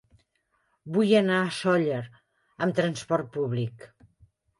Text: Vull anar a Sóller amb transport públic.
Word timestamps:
Vull 0.95 1.11
anar 1.19 1.35
a 1.41 1.51
Sóller 1.57 1.99
amb 2.67 2.79
transport 2.79 3.29
públic. 3.37 3.87